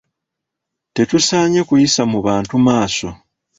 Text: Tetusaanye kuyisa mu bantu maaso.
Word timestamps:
Tetusaanye 0.95 1.61
kuyisa 1.67 2.01
mu 2.11 2.19
bantu 2.27 2.55
maaso. 2.65 3.07